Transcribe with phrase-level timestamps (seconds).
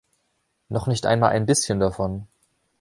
[0.69, 2.25] Noch nicht einmal ein bisschen davon.